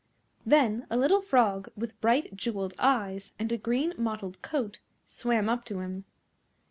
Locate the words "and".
3.37-3.51